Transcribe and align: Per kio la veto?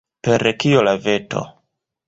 Per 0.27 0.45
kio 0.63 0.81
la 0.89 0.95
veto? 1.05 1.45